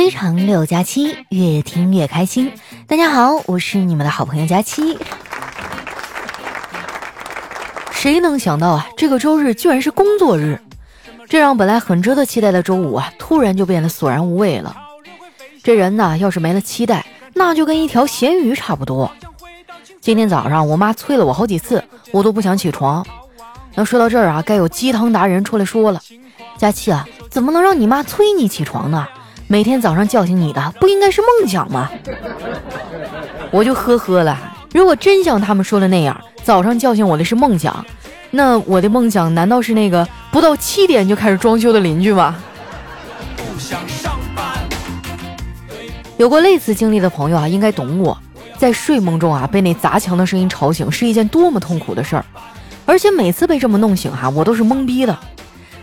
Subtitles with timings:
[0.00, 2.50] 非常六加七，越听越开心。
[2.86, 4.96] 大家好，我是你们的好朋友佳期。
[7.90, 10.58] 谁能想到啊，这个周日居然是工作日，
[11.28, 14.74] 这让本来很值得期待的周五啊，突然就变得索然无味了。
[15.62, 17.04] 这人呐，要是没了期待，
[17.34, 19.12] 那就跟一条咸鱼差不多。
[20.00, 23.06] 今天早上我妈催了我好几次，我都不想起床。
[23.74, 26.00] 那说到这儿啊，该有鸡汤达人出来说了
[26.56, 29.06] ：“佳期啊，怎么能让你妈催你起床呢？
[29.52, 31.90] 每天早上叫醒你的不应该是梦想吗？”
[33.50, 34.38] 我就呵呵了。
[34.72, 37.84] 如果真像他们说的那样，早上叫醒我的是梦想，
[38.30, 42.36] 那我的梦想难道是那个不到七点就开始装修的邻居吗？
[46.16, 48.16] 有过类似经历的朋友啊，应该懂我，
[48.56, 52.24] 在睡梦中啊被那砸墙的声音吵醒，是一件多么痛苦的事儿。
[52.86, 55.18] 而且每次被这么弄醒哈，我都是懵逼的。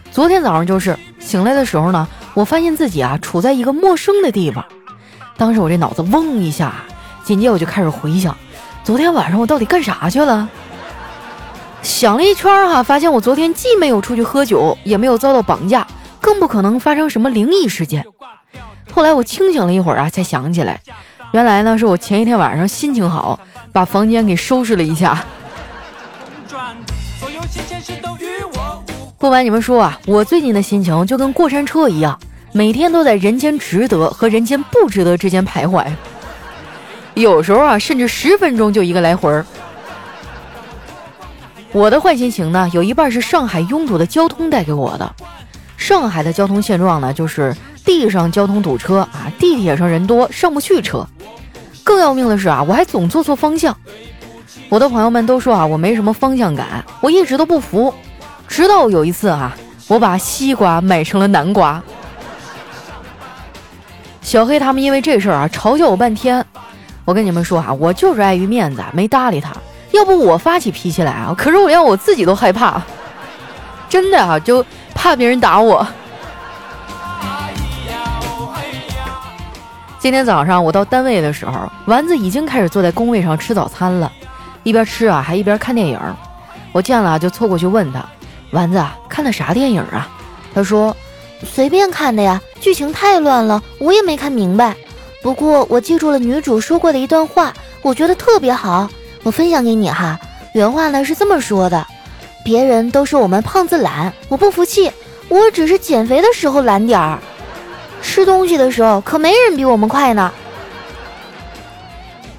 [0.10, 4.64] 昨天早上就是醒来的时候呢，我发现自己啊处在一个陌生的地方。
[5.38, 6.72] 当时我这脑子嗡一下，
[7.24, 8.38] 紧接着我就开始回想，
[8.84, 10.48] 昨天晚上我到底干啥去了？
[11.82, 15.88] 想了一圈哈，发现我昨天既没有出去喝酒，也没有遭到绑架，
[16.22, 18.06] 更不可能发生什么灵异事件。
[18.92, 20.80] 后来我清醒了一会儿啊，才想起来，
[21.32, 23.40] 原来呢是我前一天晚上心情好，
[23.74, 25.26] 把房间给收拾了一下。
[29.20, 32.20] 不瞒你们说啊，我最近的心情就跟过山车一样，
[32.54, 35.86] 每天都在人间值得和人间不值得之间徘徊。
[37.16, 39.46] 有时候啊，甚至十分钟就一个来回儿。
[41.72, 45.16] 我的坏心情呢，有一半是上海拥堵的交通带给我的。
[45.76, 47.56] 上海的交通现状呢，就是。
[47.88, 51.08] 地上交通堵车啊，地铁上人多上不去车。
[51.86, 53.74] 更要命的是啊，我还总坐错方向。
[54.68, 57.94] 我的朋友们都说啊，我没什么方向感，我一直都不服。
[58.48, 59.56] 直到有一次啊，
[59.88, 61.84] 我把西瓜买成了南瓜。
[64.22, 66.46] 小黑他们因为这事儿啊，嘲笑我半天。
[67.06, 69.54] 我跟你们说啊，我就是碍于面子没搭理他。
[69.92, 72.82] 要不我发起脾气来啊，可是我连我自己都害怕，
[73.88, 75.88] 真的啊，就怕别人打我。
[80.00, 84.12] 今天早上我到单位的时候，丸子已经开始坐在工位上吃早餐了，
[84.64, 86.00] 一边吃啊还一边看电影。
[86.74, 88.06] 我见了就凑过去问他
[88.52, 90.08] ：“丸子看的啥电影啊？”
[90.54, 90.96] 他说
[91.46, 94.76] ：“随便看的呀，剧情太乱了，我也没看明白。
[95.22, 98.90] 不过我记住了女主说过的一段话，我觉得特别好，
[99.24, 100.20] 我分享给你哈。
[100.54, 101.86] 原话呢是这么说的：
[102.44, 104.92] 别人都说我们胖子懒，我不服气，
[105.28, 107.20] 我只是减肥的时候懒点儿。”
[108.02, 110.32] 吃东西的时候可没人比我们快呢。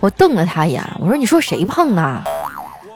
[0.00, 2.22] 我瞪了他一眼，我说：“你说谁胖呢？”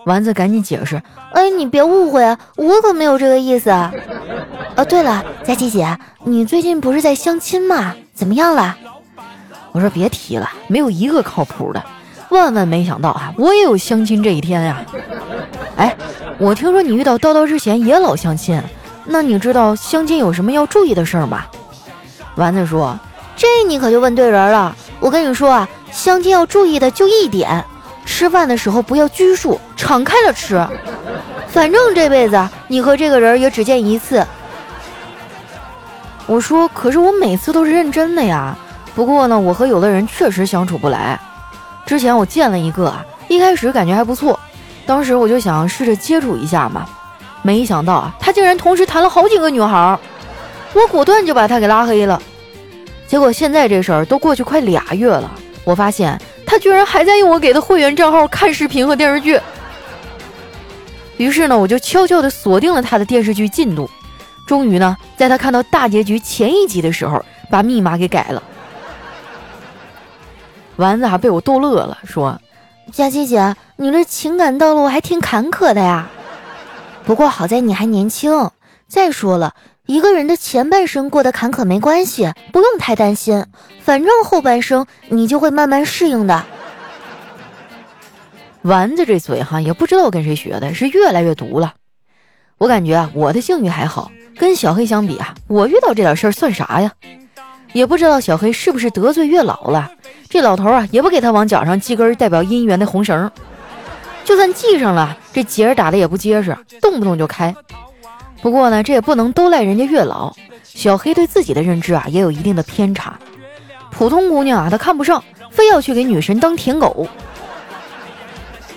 [0.05, 1.01] 丸子赶紧解释
[1.33, 3.71] ：“哎，你别误会啊，我可没有这个意思。
[4.77, 7.95] 哦，对了，佳琪姐，你最近不是在相亲吗？
[8.15, 8.77] 怎么样了？”
[9.73, 11.83] 我说：“别提了，没有一个靠谱的。
[12.31, 14.85] 万万没想到啊，我也有相亲这一天呀。
[15.77, 15.97] 哎，
[16.39, 18.61] 我听说你遇到叨叨之前也老相亲，
[19.05, 21.45] 那你知道相亲有什么要注意的事儿吗？”
[22.37, 22.99] 丸子说
[23.37, 24.75] ：“这你可就问对人了。
[24.99, 27.65] 我跟你说啊，相亲要注意的就一点，
[28.05, 30.65] 吃饭的时候不要拘束，敞开了吃。
[31.49, 34.27] 反正这辈子你和这个人也只见一次。”
[36.27, 38.57] 我说：“可是我每次都是认真的呀。
[38.95, 41.19] 不过呢，我和有的人确实相处不来。
[41.85, 44.39] 之前我见了一个啊，一开始感觉还不错，
[44.87, 46.87] 当时我就想试着接触一下嘛，
[47.43, 49.99] 没想到啊，他竟然同时谈了好几个女孩。”
[50.75, 52.23] 我果断就把他给拉黑了，
[53.07, 55.31] 结果现在这事儿都过去快俩月了，
[55.65, 56.19] 我发现
[56.53, 59.41] 他居然还在用我给的会员账号看视频和电视剧。
[61.17, 63.89] 于是呢，我就悄悄地锁定了他的电视剧进度，
[64.47, 68.43] 终于呢，在他看到大结局前一集的时候，把密码给改了。
[70.77, 72.39] 丸子还被我逗乐了，说
[72.93, 76.07] ：“佳琪姐，你这情感道路还挺坎坷的呀，
[77.07, 78.51] 不过好在你还年轻。
[78.87, 79.55] 再说了。”
[79.87, 83.45] 一个人的前半生过得坎坷没关系，不用太担心，
[83.81, 86.45] 反正后半生你就会慢慢适应的。
[88.63, 91.75] 丸子这嘴哈也不知道跟谁学的，是越来越毒了。
[92.59, 96.93] 我感觉啊，我的境遇还好，跟小黑相比啊，我遇到这点事儿算啥呀？
[97.73, 99.91] 也不知道小黑是不是得罪月老了，
[100.29, 103.29] 这老头啊也不给他往脚上系根代表姻缘的红绳，
[104.25, 107.53] 就算系上了，这结儿打的也不结实，动不动就开。
[108.43, 110.35] 不过呢，这也不能都赖人家月老。
[110.65, 113.17] 小黑对自己的认知啊，也有一定的偏差。
[113.93, 117.07] 普通姑娘啊，他看不上，非要去给女神当舔狗。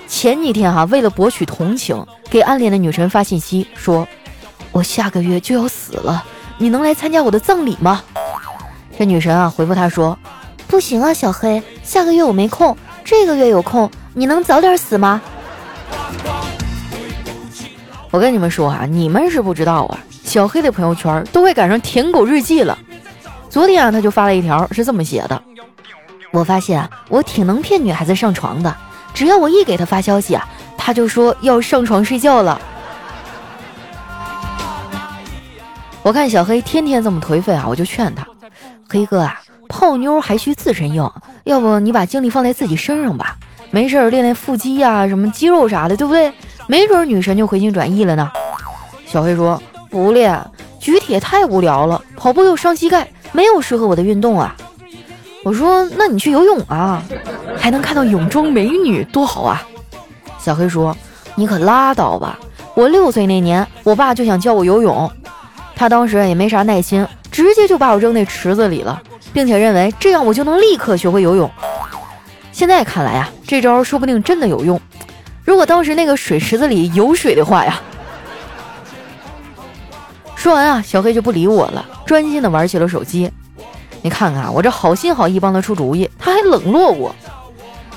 [0.07, 4.07] 前几天哈，为了博取同情，给暗恋的女神发信息说
[4.71, 6.23] ：“我下个月就要死了，
[6.59, 8.03] 你能来参加我的葬礼吗？”
[8.97, 10.18] 这女神啊回复他说
[10.68, 15.21] ：“不行啊，小黑，下个月我没空，这个月有空，你能早点死吗？”
[18.15, 22.79] 我跟你们说啊，你们是不知道啊，小黑的朋友圈都快赶上舔狗日记了。
[23.50, 25.44] 昨天啊，他就发了一条，是这么写的
[26.31, 28.73] ：“我发现我挺能骗女孩子上床的，
[29.13, 30.47] 只要我一给他发消息啊，
[30.77, 32.57] 他就说要上床睡觉了。”
[36.01, 38.25] 我看小黑天天这么颓废啊，我就劝他
[38.88, 41.11] ：“黑哥啊，泡妞还需自身硬，
[41.44, 43.35] 要不你把精力放在自己身上吧，
[43.75, 46.31] 没事儿练练腹肌呀，什么肌肉啥的，对不对？”
[46.66, 48.31] 没准女神就回心转意了呢。
[49.06, 49.62] 小黑说
[49.92, 50.42] ：“不练，
[50.80, 54.56] 举铁太无聊了，跑步又伤膝盖，没有适合我的运动啊。”
[55.44, 57.04] 我说：“那你去游泳啊，
[57.57, 59.62] 还能看到泳装美女，多好啊！”
[60.39, 60.95] 小黑说
[61.36, 62.39] ：“你可拉倒吧！
[62.75, 65.12] 我六岁那年，我爸就想教我游泳，
[65.75, 69.01] 他当时也没啥耐心，直接就把我扔那池子里了，
[69.33, 71.51] 并且认为这样我就能立刻学会游泳。
[72.56, 74.80] 现在看来啊，这招说不定真的有用。”
[75.44, 77.81] 如果当时那个水池子里有水的话呀！
[80.38, 83.30] 说完啊，小黑就不理我了，专心的玩起了手机。
[84.02, 87.13] 你看看我这好心好意帮他出主意，他还冷落我。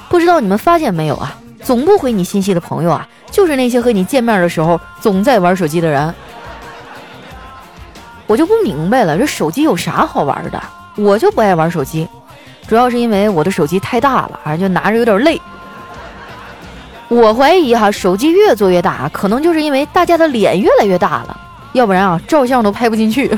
[0.08, 1.38] 不知道你们发现没有啊？
[1.62, 6.12] 总不回你信息的朋友啊，就是那些和你见面的时候总在玩手机的人。
[8.26, 10.60] 我就不明白了，这手机有啥好玩的？
[10.96, 12.08] 我就不爱玩手机，
[12.68, 15.40] 主要是因为我的手机太大了，啊，就拿着有点累。
[17.08, 21.40] 我怀疑哈，手机越做越大，可能就是因为大家的脸越来越大了，
[21.72, 23.36] 要不然啊，照相都拍不进去。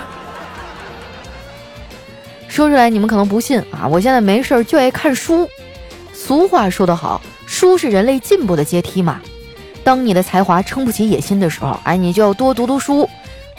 [2.49, 5.49] 说出来你们可能不信啊，我现在没事儿就爱看书。
[6.12, 9.21] 俗话说得好，书是人类进步的阶梯嘛。
[9.85, 13.09] 当你的才华撑不起野心的时候，哎，你就要多读读书，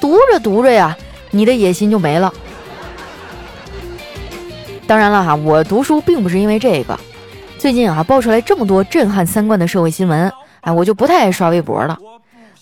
[0.01, 0.97] 读着读着呀，
[1.29, 2.31] 你的野心就没了。
[4.91, 6.99] 当然了哈，我读书并不是因为这个。
[7.57, 10.29] 最近啊，爆出来这么多震撼三观的社会新闻，
[10.59, 11.97] 哎，我就不太爱刷微博了。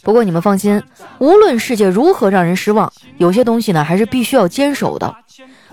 [0.04, 0.80] 不过你们放心，
[1.18, 5.12] 无论世界如何让人失望，有些东西呢还是必须要坚守的。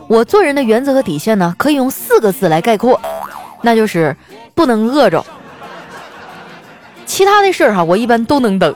[0.09, 2.99] 我做人的原则和底线呢，可以用四个字来概括，
[3.61, 4.17] 那就是
[4.55, 5.23] 不能饿着。
[7.05, 8.75] 其他的事儿哈，我一般都能等。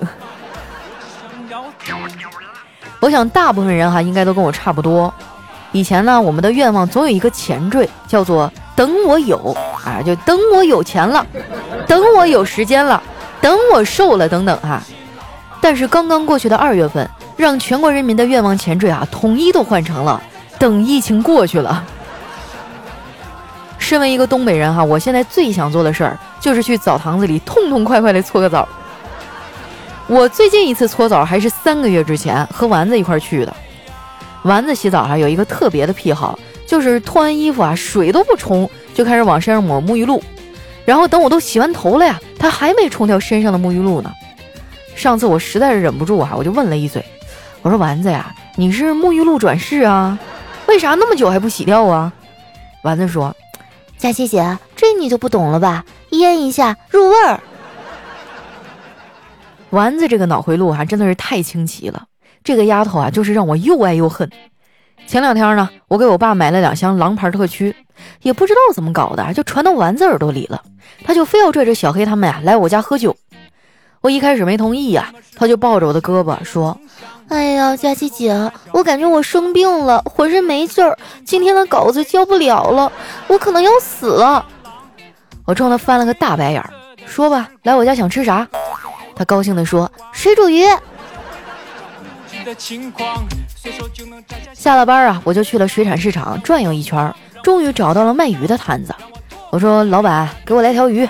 [3.00, 5.10] 我想大部分人哈，应该都跟我差不多。
[5.72, 8.50] 以前呢，我们的愿望总有一个前缀，叫做。
[8.76, 11.26] 等我有啊，就等我有钱了，
[11.86, 13.02] 等我有时间了，
[13.38, 14.82] 等我瘦了，等等哈。
[15.60, 17.06] 但是刚刚过去的二月份，
[17.36, 20.18] 让全国人民的愿望前缀啊，统一都换成了
[20.58, 21.84] 等疫情过去了。
[23.76, 28.66] 身为一个东北人哈，我现在最想做的事儿就是去澡堂子里痛痛快快的搓个澡。
[30.06, 33.54] 我最近一次搓澡还是三个月之前和丸子一块去的。
[34.42, 36.38] 丸子洗澡哈有一个特别的癖好。
[36.66, 40.22] 就是脱完衣服啊，水都不冲，就开始往身上抹沐浴露，
[40.84, 44.12] 然后等我都洗完头了呀，他还没冲掉身上的沐浴露呢。
[44.94, 47.04] 上次我实在是忍不住啊，我就问了一嘴，
[47.62, 50.16] 我说丸子呀，你是沐浴露转世啊？
[50.68, 52.12] 为啥那么久还不洗掉啊？
[52.84, 53.34] 丸子说
[53.98, 55.84] ：“佳琪姐，这你就不懂了吧？
[56.10, 57.40] 腌一下入味儿。”
[59.70, 62.04] 丸子这个脑回路还真的是太清奇了，
[62.42, 64.30] 这个丫头啊，就是让我又爱又恨。
[65.06, 67.74] 前两天呢，我给我爸买了两箱狼牌特区，
[68.22, 70.62] 也不知道怎么搞的，就传到丸子耳朵里了。
[71.04, 73.16] 他就非要拽着小黑他们呀来我家喝酒。
[74.02, 76.78] 我一开始没同意呀，他就抱着我的胳膊说
[77.28, 82.90] ：“哎呀，佳琪姐，我感觉我生病了，浑身没劲儿，今天的稿子交不了了，
[83.26, 84.46] 我可能要死了。”
[85.44, 86.70] 我冲他翻了个大白眼儿，
[87.06, 88.46] 说吧，来我家想吃啥？
[89.16, 90.64] 他高兴地说：“水煮鱼。”
[94.54, 98.94] 下了班啊，我就去了水产市场转悠一圈，终于找到了卖鱼的摊子。
[99.50, 101.08] 我说：“老板，给我来条鱼。”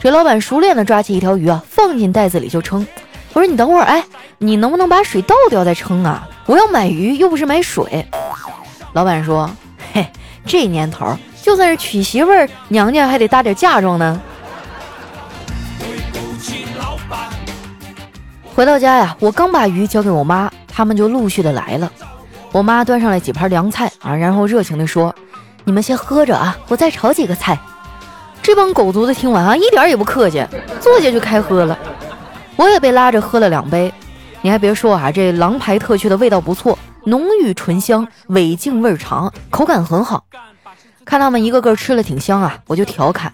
[0.00, 2.86] 这老板熟练的抓起一条鱼啊，放进袋子里就称。
[3.32, 4.04] 我说：“你等会儿，哎，
[4.38, 6.28] 你能不能把水倒掉再称啊？
[6.46, 8.06] 我要买鱼，又不是买水。”
[8.94, 9.50] 老板说
[9.92, 10.06] ：“嘿，
[10.46, 14.20] 这年头，就算是娶媳妇儿，娘家还得搭点嫁妆呢。”
[18.56, 20.50] 回到家呀，我刚把鱼交给我妈。
[20.66, 21.92] 他们就陆续的来了，
[22.52, 25.14] 我妈端上来几盘凉菜啊，然后热情的说
[25.64, 27.58] ：“你们先喝着啊，我再炒几个菜。”
[28.42, 30.42] 这帮狗犊子听完啊，一点也不客气，
[30.80, 31.78] 坐下就开喝了。
[32.56, 33.92] 我也被拉着喝了两杯。
[34.40, 40.24] 你还别说啊，这狼牌特区的味道不错，浓郁醇香，尾劲味长，口感很好。
[41.04, 43.30] 看他们一个个吃了挺香啊，我就调侃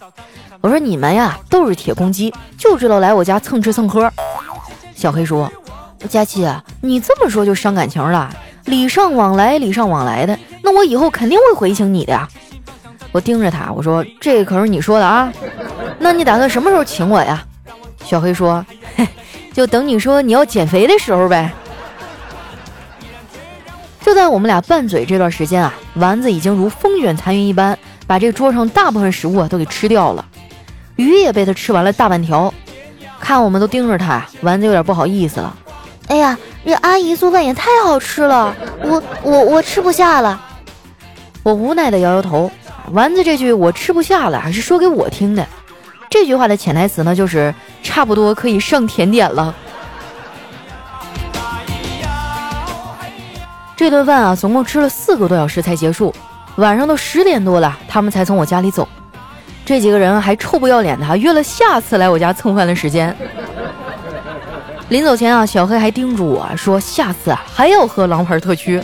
[0.60, 4.10] 我说：“你们呀都是铁公鸡，就知道来我家蹭吃蹭喝。”
[5.02, 5.50] 小黑说。
[6.08, 8.32] 佳琪啊，你这么说就伤感情了。
[8.66, 12.28] 礼尚往来，礼尚往来的，那我以后肯定会回请你的呀。
[13.10, 15.32] 我盯着他，我说这可是你说的啊，
[15.98, 17.44] 那你打算什么时候请我呀？
[18.04, 19.04] 小黑说，嘿，
[19.52, 21.50] 就等你说你要减肥的时候呗。
[24.02, 30.24] 就在我们俩拌嘴这段时间啊，丸子已经如风卷残云一般，把这桌上大部分食物啊都给吃掉了，
[30.94, 32.54] 鱼也被他吃完了大半条。
[33.22, 35.56] 看我们都盯着他，丸子有点不好意思了。
[36.08, 36.36] 哎呀，
[36.66, 38.52] 这阿姨做饭也太好吃了，
[38.82, 40.38] 我我我吃不下了。
[41.44, 42.50] 我无奈的摇摇头。
[42.90, 45.46] 丸子这句我吃不下了，还是说给我听的。
[46.10, 49.54] 这句话的潜台词呢，就是差不多可以上甜点了。
[53.76, 56.12] 这顿饭啊，总共吃了四个多小时才结束，
[56.56, 58.86] 晚上都十点多了，他们才从我家里走。
[59.64, 63.14] 这几个人还臭不要脸的，约了下次来我家蹭饭的时间。
[64.88, 68.82] 临走前啊，小黑还叮嘱我说，下次啊还要喝狼牌特区。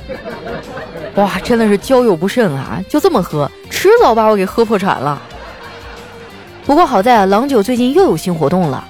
[1.16, 5.20] 哇，真的是交友不慎啊，就这么喝，迟早把我给喝破产了。
[6.64, 8.82] 不过好在啊，郎酒最近又有新活动了。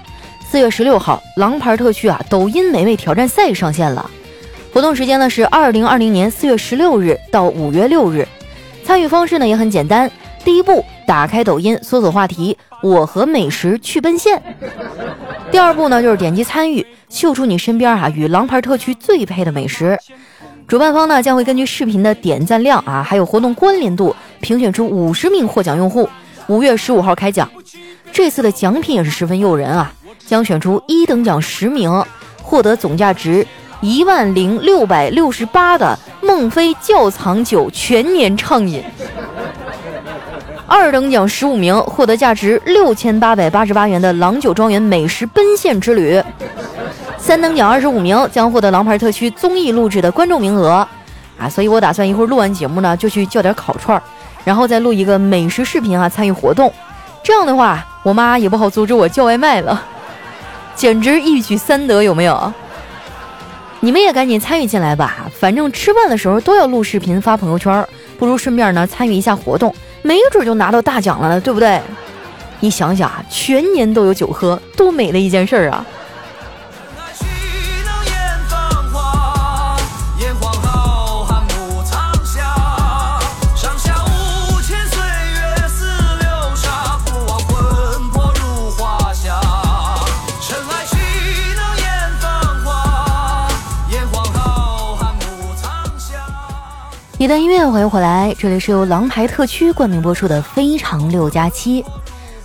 [0.47, 4.09] 四月十六号，狼牌特区啊，抖音美味挑战赛上线了。
[4.73, 8.29] 活动时间呢是二零二零年四月十六日到五月六日。
[8.85, 10.11] 参与方式呢也很简单，
[10.49, 14.43] 第一步，打开抖音，搜索话题“我和美食去奔现”。
[15.53, 19.99] 第二步呢就是点击参与，秀出你身边啊与狼牌特区最配的美食。
[20.67, 26.09] 主办方呢将会根据视频的点赞量啊，还有活动关联度，评选出五十名获奖用户。
[26.47, 27.47] 五月十五号开奖，
[28.11, 29.93] 这次的奖品也是十分诱人啊，
[30.25, 31.93] 将选出一等奖十名，
[32.43, 33.47] 获得总价值
[33.83, 38.81] 一万零六百六十八的孟非窖藏酒全年畅饮；
[40.69, 46.23] 二等奖十五名，获得价值六千八百八十八元的郎酒庄园美食奔现之旅。
[47.17, 50.87] 三等奖二十五名将获得狼牌特区综艺录制的观众名额，
[51.39, 54.03] 啊，所以我打算一会儿录完节目呢，就去叫点烤串儿，
[54.45, 56.71] 然后再录一个美食视频啊，参与活动。
[57.23, 59.83] 这样的话，我妈也不好阻止我叫外卖了，
[60.75, 62.53] 简直一举三得，有没有？
[63.81, 67.87] 你们也赶紧参与进来吧，反正吃饭的时候都要录视频发朋友圈，
[68.19, 71.81] 不如顺便呢参与一下活动，没准就拿到大奖了，对不对？
[72.61, 75.87] 你想想啊，全年都有酒喝，多美的一件事儿啊！
[97.19, 101.83] 一段音乐，欢迎回来，这里是由狼牌特区冠名播出的《非常六加七》。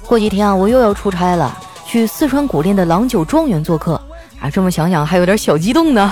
[0.08, 4.01] 过几天啊，我又要出差了，去四川古蔺的郎酒庄园做客
[4.39, 4.50] 啊。
[4.50, 6.12] 这么想想，还有点小激动呢。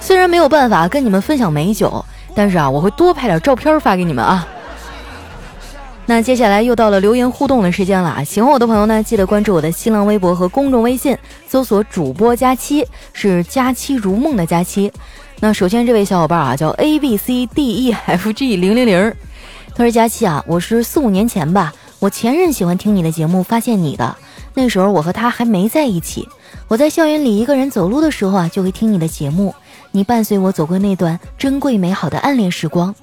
[0.00, 4.46] 虽然没有办法跟你们分享美酒，但是啊，我会多拍点照片发给你们啊。
[6.04, 8.22] 那接下来又到了留言互动的时间了啊！
[8.22, 11.16] 喜欢我的朋友呢，记得关注我的新浪微博和公众微信，
[11.48, 14.92] 搜索“主播佳期”，是“佳期如梦”的佳期。
[15.38, 19.14] 那首先这位小伙伴啊，叫 A B C D E F G 零零零，
[19.74, 24.16] 他说：“佳期啊，我是四五年前吧，我前任喜欢听你的节目，发现你的
[24.54, 26.26] 那时候我和他还没在一起，
[26.68, 29.54] 我在校园里一个人走路的时候啊，就会听你的节目，
[29.92, 32.94] 你伴随我走过那段珍贵美好的暗恋时光。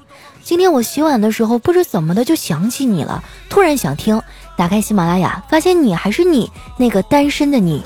[0.41, 4.19] 今天我洗碗的时候，不知怎么的就想起你了，突然想听，
[4.57, 7.83] 打开喜马拉雅，发现你还是你那个单身的你，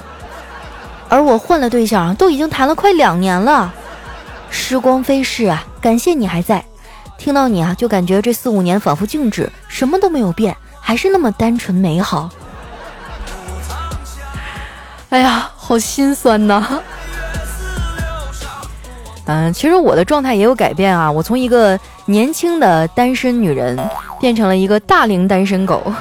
[1.09, 3.73] 而我换了对象，都已经谈了快两年了。”
[4.49, 6.63] 时光飞逝啊，感谢你还在。
[7.17, 12.29] 听到你啊，就感觉这四五年仿佛静止，什么都没有变，还是那么单纯美好。
[15.09, 16.79] 哎呀，好心酸呐。
[19.25, 23.77] 嗯，其实我的状态也有改变啊，我从一个年轻的单身女人
[24.19, 25.91] 变成了一个大龄单身狗。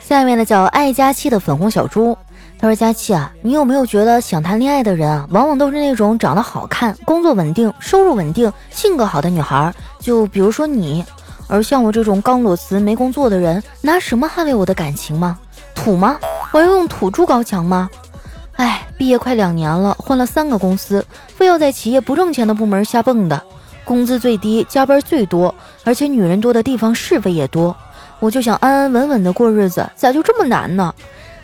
[0.00, 2.16] 下面呢，叫爱佳期的粉红小猪。
[2.58, 9.72] 他说：“佳琪啊，你有没有觉得想谈恋爱的人啊，往往都是那种长得好看、工作稳定、收入稳定、性格好的女孩？
[10.00, 11.04] 就比如说你。
[11.48, 15.38] 而像我这种刚裸辞没工作的人，拿什么捍卫我的感情吗？
[15.76, 16.18] 土吗？
[16.52, 17.88] 我要用土筑高墙吗？
[18.56, 23.38] 哎，毕业快两年了，换了三个公司，非要在企业不挣钱的部门瞎蹦跶，
[23.84, 27.76] 工资最低，加班最多，而且女人多的地方是非也多。
[28.18, 30.92] 我就想安安稳稳的过日子，咋就这么难呢？”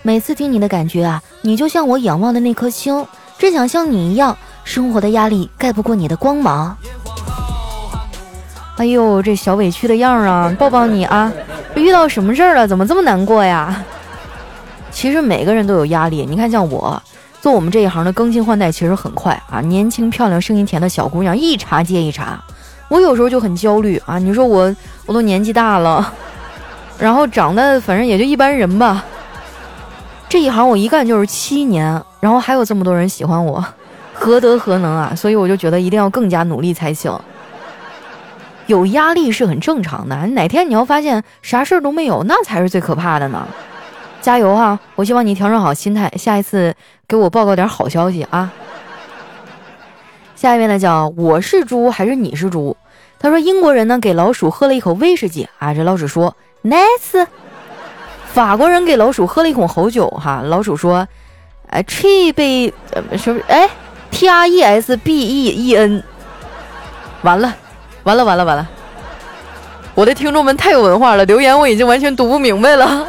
[0.05, 3.07] 每次听你的感觉啊，你就像我仰望的那颗星，
[3.39, 6.77] 真想像你一样，生活的压力盖不过你的光芒。
[8.79, 11.33] 哎呦，这小委屈的样儿啊，抱抱你啊！
[11.77, 12.67] 遇到什么事儿了？
[12.67, 13.85] 怎么这么难过呀？
[14.91, 17.01] 其实每个人都有压力，你看像我，
[17.41, 22.43] 做我们这一行的更新换代其实很快啊，年轻漂亮、声音甜的小姑娘一茬接一茬。
[22.89, 24.75] 我有时候就很焦虑啊，你说我
[25.07, 26.13] 我都年纪大了，
[26.99, 29.05] 然后长得反正也就一般人吧。
[30.33, 33.62] 这一行我一干就是七年，然后还有这么多人喜欢我，
[34.15, 35.12] 何德何能啊？
[35.15, 37.15] 所以我就觉得一定要更加努力才行。
[38.67, 43.47] 有压力是很正常的，哪天你要发现啥事儿都没有，那才是最可怕的呢。
[44.23, 44.81] 加油哈！
[44.95, 46.75] 我希望你调整好心态，下一次
[47.07, 48.51] 给我报告点好消息啊。
[50.35, 52.75] 下一位呢，叫我是猪还是你是猪？
[53.19, 57.27] 他说英国人呢给老鼠喝了一口威士忌啊，这老鼠说 nice。
[58.33, 61.07] 法国人给老鼠喝了一口红酒哈，老鼠说，
[61.69, 62.73] 哎，tre 被
[63.19, 63.41] 什么？
[63.47, 63.69] 哎
[64.11, 66.03] ，t r e s b e e n。
[67.21, 67.55] 完了，
[68.05, 68.67] 完了，完了，完了！
[69.95, 73.07] 我的听众们太有文化了，留言我已经完全读不明白了。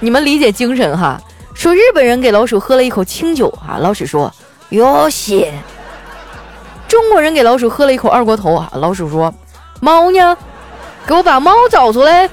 [0.00, 1.18] 你们理解精神哈？
[1.54, 4.30] 说日本人给老鼠喝了一口清酒哈，老鼠说
[4.68, 5.50] 哟西。
[6.86, 9.32] 中国人给老鼠喝了一口二锅头啊，老鼠说
[9.80, 10.36] 猫呢？
[11.06, 12.28] 给我把猫找出来。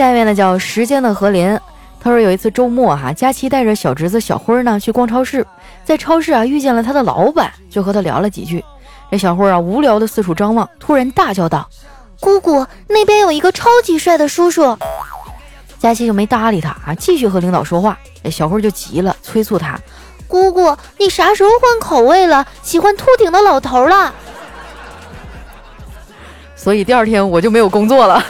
[0.00, 1.60] 下面呢叫时间的何林，
[2.02, 5.46] 他说有一次周末哈，佳琪带着小侄子小辉呢去逛超市，
[5.84, 8.64] 在超市啊遇见了他的老板，就和他聊了几句。
[9.10, 11.68] 这小辉啊无聊的四处张望，突然大叫道。
[12.18, 14.74] 姑姑那边有一个超级帅的叔叔，
[15.78, 17.98] 佳琪就没搭理他啊，继续和领导说话。
[18.22, 19.78] 哎，小辉就急了，催促他
[20.26, 22.46] ：“姑姑，你啥时候换口味了？
[22.62, 24.14] 喜欢秃顶的老头了？”
[26.56, 28.24] 所以第二天我就没有工作了。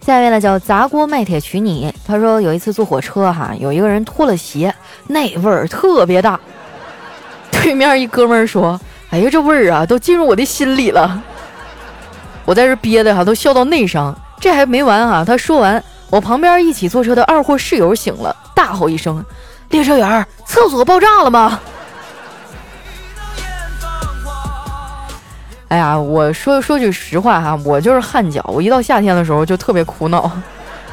[0.00, 4.74] 下一位呢叫砸锅卖铁娶你，他说有一次坐火车哈，有一个人脱了鞋，
[5.06, 6.38] 那味儿特别大。
[7.50, 8.78] 对面一哥们儿说
[9.10, 11.22] ：“哎呀，这味儿啊，都进入我的心里了。”
[12.44, 14.14] 我在这憋的哈，都笑到内伤。
[14.38, 15.24] 这还没完啊！
[15.24, 19.24] 他说完，我旁边一起坐车的二货室友醒了，大吼一声
[19.70, 21.58] ：“列车员，厕所爆炸了吗？”
[25.74, 30.30] 哎呀，我说说句实话哈，我就是汗脚，我一到夏天的时候就特别苦恼，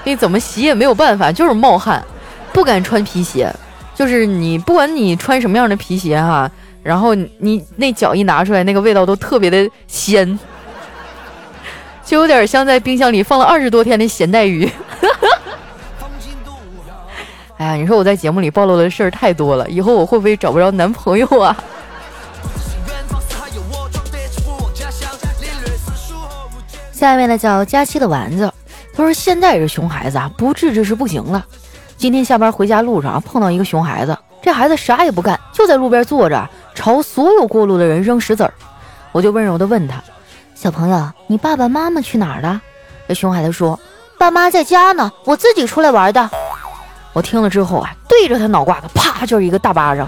[0.04, 2.04] 你怎么洗也没有办法，就是冒汗，
[2.52, 3.54] 不敢穿皮鞋。
[3.94, 6.50] 就是你不管你穿什么样的皮鞋哈。
[6.82, 10.40] 然后你那脚一拿出来，那个味道都特别的鲜，
[12.04, 14.68] 就有点像在冰箱里放了二十多天的咸带鱼。
[17.58, 21.56] 哎呀，你说我在节目里暴露的事儿太多了，以后我会不会找不着男朋友啊？
[27.02, 28.54] 下面呢叫佳期的丸子，
[28.96, 31.44] 他说现在这熊孩子啊，不治治是不行了。
[31.98, 36.48] 今天下班回家路上碰到一个熊孩子，这孩子啥也不干，就在路边坐着。
[36.76, 38.54] 朝所有过路的人扔石子儿，
[39.14, 39.96] 我就温柔地问他
[40.54, 42.62] ：“小朋友，你爸爸妈妈去哪儿了？”
[43.10, 43.80] 这熊孩子说
[44.20, 46.30] ：“爸妈在家呢，我自己出来玩的。”
[47.14, 50.08] 我听了之后啊，对着他脑瓜子啪就是一个大巴掌。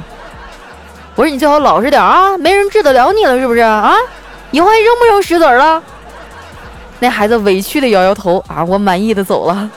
[1.16, 3.96] 我说：“你最好老实点啊，没人治得了你了是不是啊？
[4.52, 5.82] 以后还扔不扔石子儿了？”
[7.04, 9.70] 那孩子委屈的摇摇头啊，我满意的走了。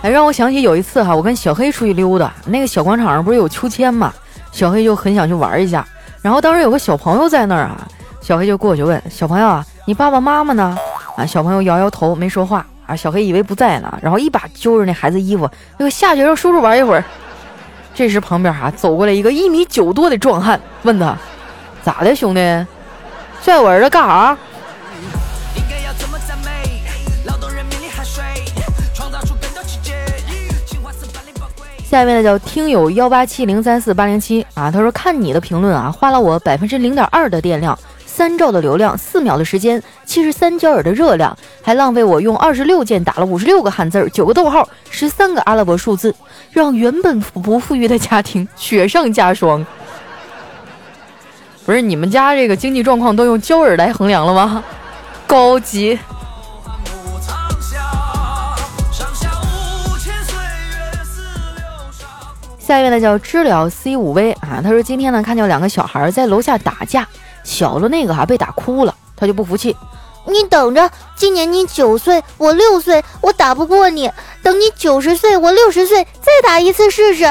[0.00, 4.10] 哎，让我想起有一次哈，我跟小黑出去溜达，那个小广场上不是有秋千吗？
[4.50, 5.86] 小黑就很想去玩一下，
[6.22, 7.86] 然后当时有个小朋友在那儿啊，
[8.22, 10.74] 小黑就过去问小朋友啊，你爸爸妈妈呢？
[11.16, 17.04] 啊，小朋友摇摇头没说话啊，小黑以为不在呢，然后一把揪着那孩子衣服，那个下去让叔叔玩一会儿。
[17.94, 21.14] 这时旁边哈走过来一个一米九多的壮汉，问他
[21.82, 22.40] 咋的兄弟，
[23.42, 24.38] 拽我儿子干啥？
[31.90, 37.76] 下面呢叫听友幺八七零三四八零七啊，他说看你的评论啊，花了我百分之零点二的电量，
[38.06, 46.14] 三兆的流量，四秒的时间，七十三焦耳的热量，还浪费我用二十六键打了五十六个汉字，九个逗号，十三个阿拉伯数字，
[46.52, 49.66] 让原本不富裕的家庭 雪上加霜。
[51.66, 54.62] 不是你们家这个经济状况都用焦耳来衡量了吗？
[55.26, 55.98] 高级。
[62.70, 67.04] 下一位呢叫知了 C 五 V 啊，他说今天呢看见两个小孩在楼下打架，
[67.42, 69.76] 小的那个哈被打哭了，他就不服气，
[70.24, 74.08] 你等着，今年你九岁，我六岁，我打不过你，
[74.40, 77.24] 等你九十岁，我六十岁，再打一次试试，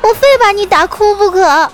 [0.00, 1.70] 我非把你打哭不可。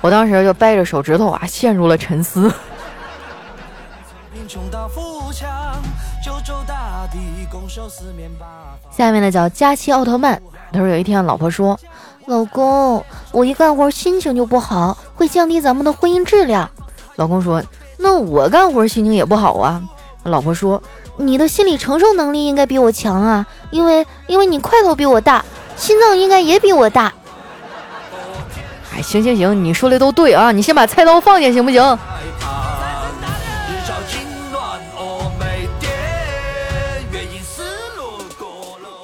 [0.00, 2.50] 我当时就掰着手指头啊，陷入了沉思。
[8.90, 10.40] 下面呢叫佳期奥特曼。
[10.72, 11.78] 他说：“有一天，老婆说，
[12.26, 16.70] 老公，我一干活心情就不好，会降低咱们的婚姻质量。”
[17.16, 17.62] 老公说
[17.96, 19.82] ：“那我干活心情也不好啊。
[20.24, 20.82] 老婆说
[21.16, 25.44] ：“你的心理承受能力应该比我强啊，因为因为你块头比我大，
[25.76, 27.12] 心脏应该也比我大。”
[28.94, 31.98] 哎，行行行，你说的都对啊，你先把菜刀放下行不行？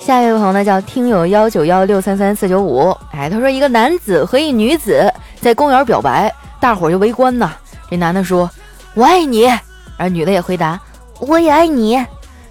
[0.05, 7.51] 下一位朋友呢叫听友幺九幺六三三四九五，哎，他说一个男子和一女子在公园表白，大伙儿就围观呐。
[7.89, 8.51] 这男的说
[8.93, 9.45] ：“我爱你。”
[9.97, 10.79] 然后女的也回答
[11.21, 11.95] ：“我也爱你。”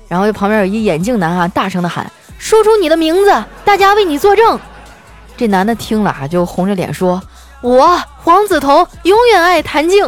[0.10, 4.60] 然后就旁边有一眼镜男啊，大声的喊：“说出你的名字，大家为你作证。”
[5.38, 7.22] 这男的听了啊，就红着脸说
[7.62, 10.04] ：“我黄子彤永远爱谭静。”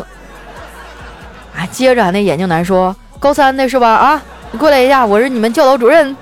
[1.55, 3.87] 啊，接着那眼镜男说：“高三的是吧？
[3.87, 6.17] 啊，你过来一下，我是你们教导主任。”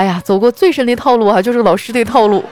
[0.00, 2.42] 哎呀，走过最深的套路啊，就是老师的套路。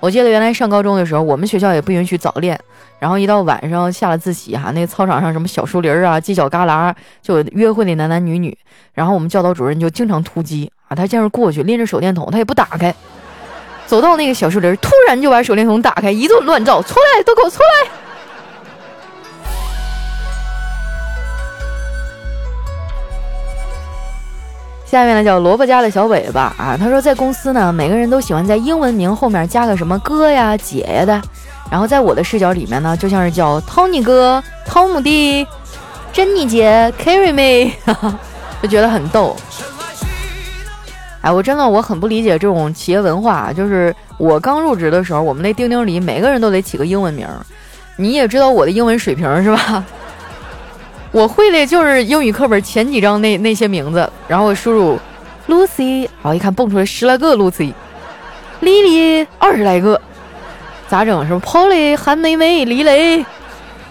[0.00, 2.58] 我记得原来上高中的时候，我们学校也不允许早恋，
[2.98, 8.56] 然后一到晚上下了自习哈，那操场上什么小树林啊、犄角旮旯就约会的男男女女，
[8.94, 12.94] 然后我们教导主任就经常突击啊，他这样过去拎着手电筒，他也不打开，
[13.84, 17.90] 走到那个小树林，突然就把手电筒打开，一顿乱照，出来都给我出来。
[24.86, 31.20] 下面呢叫萝卜家的小尾巴啊，他说在公司呢，每个人都喜欢在英文名后面加个什么哥呀、姐呀的，
[31.70, 35.44] 然后在我的视角里面呢，就像是叫 Tony 哥、汤姆弟、
[36.12, 37.72] 珍妮姐、Carry 妹，
[38.62, 39.36] 就觉得很逗。
[41.20, 47.26] 哎，我真的我很不理解这种企业文化，就是我刚入职的时候，我们那钉钉里每个人都得起个英文名，
[47.96, 49.84] 你也知道我的英文水平是吧？
[51.12, 54.98] 我会的就是英语课本前几章那那些名字，然后输入
[55.48, 60.00] Lucy，然后一看蹦出来十来个 Lucy，Lily 二十来个，
[60.88, 61.26] 咋整？
[61.26, 63.24] 是不 Polly、韩梅梅、李雷？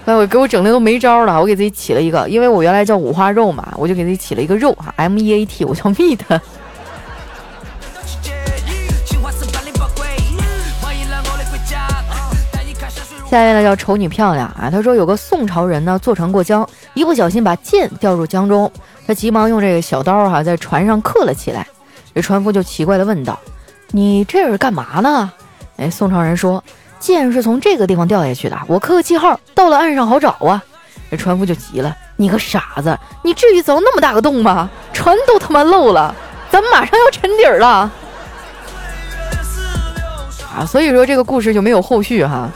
[0.06, 1.41] 哎，我给我整的都没招了。
[1.41, 6.19] 我给自己起了一个，因为我原来叫五花肉嘛，我就给自己起了一个肉哈，M E A T，我叫 Meat。
[13.36, 18.71] 下一位呢叫丑女漂亮啊，他说有个宋朝人呢坐船过江，一不小心把剑掉入江中，
[19.06, 21.67] 他急忙用这个小刀哈在船上刻了起来。
[22.13, 23.38] 这船夫就奇怪的问道
[23.91, 25.30] ：“你这是干嘛呢？”
[25.76, 26.63] 哎，宋朝人说
[26.98, 30.63] ：“剑是从这个地方掉下去的，我刻个记号，到了岸上好找啊。”
[31.12, 34.69] 这船夫就急了：“你个傻子，你至于凿那么大个洞吗？
[34.93, 36.15] 船都他妈漏了，
[36.50, 37.67] 咱们马上要沉底儿了。”
[40.58, 42.50] 啊，所以说这个故事就没有后续哈。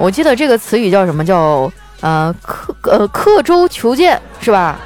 [0.00, 1.22] 我记得这个词语叫什么？
[1.22, 4.80] 叫呃刻呃刻舟求剑是吧？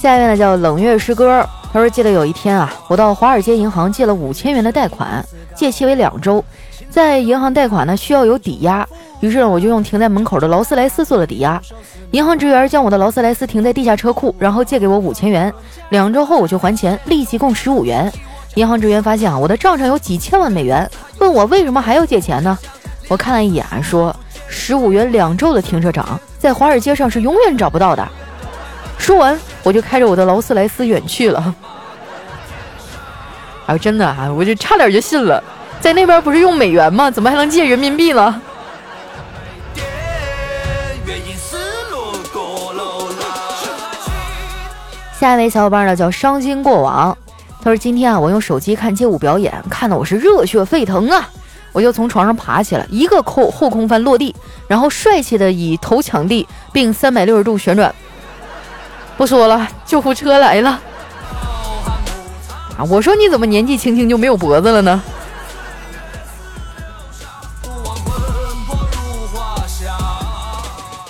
[0.00, 5.22] 下一位呢叫冷月诗歌，他说记得有一天啊，我到华尔街银行借了五千元的贷款，
[5.54, 6.42] 借期为两周，
[6.90, 8.86] 在银行贷款呢需要有抵押，
[9.20, 11.60] 于是呢我就用停在门口的劳斯莱斯做了抵押。
[12.12, 15.52] 银行职员将我的劳斯莱斯停在地下车库，然后借给我五千元。
[15.90, 18.10] 两周后我就还钱，利息共十五元。
[18.54, 22.58] 银行职员发现啊，我的账上有几千万美元，问我为什么还要借钱呢？
[23.08, 24.14] 我看了一眼，说
[24.48, 28.08] 十五元两周的停车场，在华尔街上是永远找不到的。
[28.96, 31.54] 说完，我就开着我的劳斯莱斯远去了。
[33.66, 35.44] 啊，真的啊，我就差点就信了，
[35.80, 37.10] 在那边不是用美元吗？
[37.10, 38.40] 怎么还能借人民币了？
[45.18, 47.16] 下一位小伙伴呢叫伤心过往，
[47.60, 51.28] 他说今天啊我用手机看街舞表演，看得我是热血沸腾啊！
[51.72, 54.34] 我就从床上爬起来，一个后后空翻落地，
[54.68, 57.92] 然后帅气的以头抢地，并三百六十度旋转。
[59.16, 60.80] 不说了，救护车来了！
[62.78, 65.02] 啊，我说你怎么年纪轻轻就没有脖子了呢？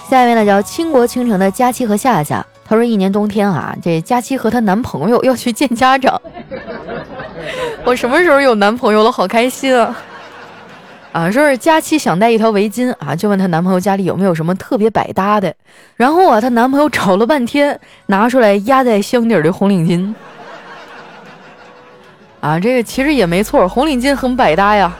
[0.08, 2.44] 下一位呢叫倾国倾城的佳期和夏夏。
[2.64, 6.18] 她说：“一年冬天啊，这佳期和她男朋友要去见家长。
[7.84, 9.12] 我什么时候有男朋友了？
[9.12, 9.94] 好开心啊！
[11.12, 15.54] 啊，说是佳期想戴一条围巾啊，就问她男朋友家里有没有什么特别百搭的。
[15.94, 20.14] 然后啊，她男朋友找了半天，拿出来压在箱底的红领巾。
[22.40, 24.90] 啊，这个其实也没错，红领巾很百搭呀。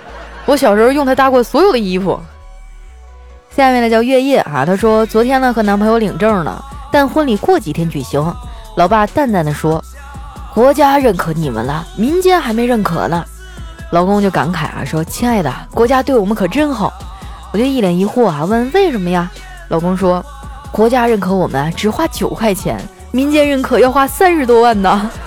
[0.44, 2.20] 我小时候用它搭过所有的衣服。
[3.54, 8.34] 下面呢叫月夜啊，她说昨天呢和男朋友领证了。”但婚礼过几天举行，
[8.76, 9.84] 老爸淡淡的说
[10.54, 13.24] ：“国家认可你们了，民间还没认可呢。”
[13.92, 16.92] 老公就感慨啊说：“亲爱的，国家对我们可真好。”
[17.52, 19.30] 我就一脸疑惑啊，问为什么呀？
[19.68, 20.24] 老公说
[20.72, 22.80] ：“国家认可我们只花九块钱，
[23.10, 25.10] 民间认可要花三十多万呢。”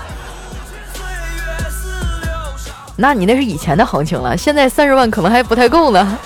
[2.97, 6.17] 那你那是以前的行情了，现在三十万可能还不太够呢。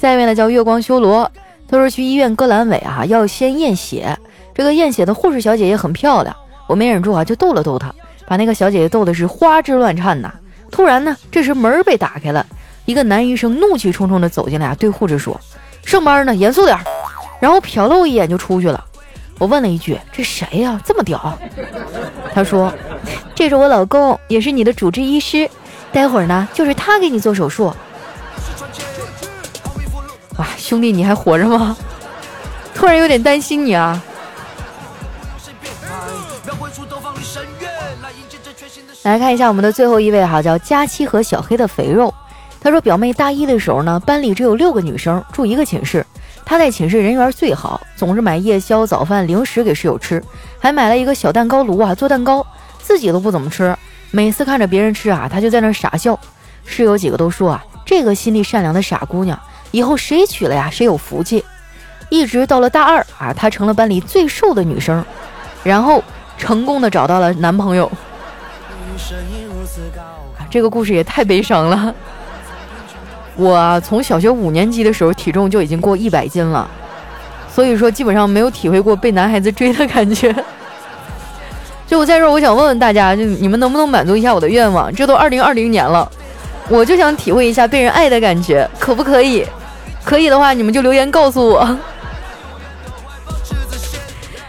[0.00, 1.30] 下面呢叫月光修罗，
[1.68, 4.16] 他说去医院割阑尾啊，要先验血。
[4.54, 6.34] 这个验血的护士小姐姐很漂亮，
[6.66, 7.92] 我没忍住啊，就逗了逗她，
[8.26, 10.32] 把那个小姐姐逗的是花枝乱颤呐。
[10.70, 12.44] 突然呢，这时门被打开了，
[12.84, 15.38] 一个男医生怒气冲冲的走进来，对护士说
[15.84, 16.78] ：“上班呢，严肃点。”
[17.40, 18.84] 然后瞟了我一眼就出去了。
[19.38, 20.80] 我问了一句：“这谁呀？
[20.84, 21.38] 这么屌？”
[22.32, 22.72] 他说
[23.34, 25.48] ：“这是我老公，也是你的主治医师。
[25.92, 27.72] 待会儿呢，就是他给你做手术。”
[30.38, 31.76] 哇，兄弟，你还活着吗？
[32.74, 34.02] 突然有点担心你啊。
[39.02, 42.12] 来看一下我们的最后一位哈，叫佳期和小黑的肥肉。
[42.60, 46.04] 他说，表妹大一的时候呢，班里只有六个女生住一个寝室。
[46.44, 50.22] 他在寝室人缘最好，总是买夜宵、早饭、零食给室友吃，
[50.58, 52.44] 还买了一个小蛋糕炉啊，做蛋糕，
[52.78, 53.76] 自己都不怎么吃。
[54.10, 56.18] 每次看着别人吃啊，他就在那傻笑。
[56.64, 59.38] 室友几个都说啊，这个心地善良的傻姑娘，
[59.76, 61.44] 以后谁娶了呀，谁有福气。
[62.08, 65.04] 一直到了大二啊，她成了班里最瘦的女生，
[65.62, 66.02] 然后
[66.38, 67.92] 成功的找到了男朋友。
[70.48, 71.94] 这个故事也太悲伤了。
[73.34, 76.66] 我从小学五年级的时候体重就已经过一百斤了，
[77.54, 80.34] 所以说基本上没有体会过被男孩子追的感觉。
[81.86, 84.90] 就我在这儿，我想问问大家，就你们能不能满足一下我的愿望？
[84.94, 86.10] 这都二零二零年了，
[86.70, 89.44] 我就想体会一下被人爱的感觉，可不可以？
[90.06, 91.64] 可以的话，你们就留言告诉我。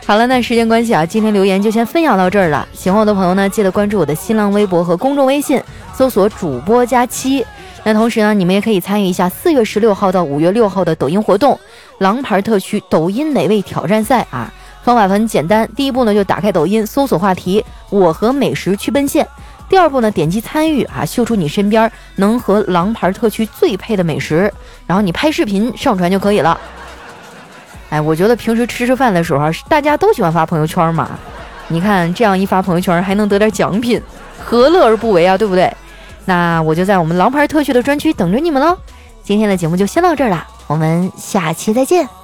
[0.06, 2.67] 好了，那时间关系啊，今天留言就先分享到这儿了。
[2.74, 5.60] 喜欢我的朋友呢，记得关注我的新浪微博和公众微信，
[5.96, 7.43] 搜索主播佳期。
[7.84, 11.60] 那同时呢，你们也可以参与一下四月十六号到五月六号的抖音活动——
[11.98, 14.54] 狼牌特区抖音美味挑战赛啊！
[14.84, 19.28] 方法很简单，第一步呢就打开抖音搜索话题“我和美食去奔现”，
[19.69, 24.51] 第二步呢点击参与啊，秀出你身边能和狼牌特区最配的美食，
[24.86, 26.60] 然后你拍视频上传就可以了。
[27.89, 31.10] 哎，我觉得平时吃吃饭的时候，大家都喜欢发朋友圈嘛，
[31.67, 34.01] 你看这样一发朋友圈还能得点奖品，
[34.43, 35.71] 何乐而不为啊，对不对？
[36.25, 38.77] 那我就在我们狼牌特区的专区等着你们喽。
[39.23, 42.16] 今天的节目就先到这儿了，我们下期再见。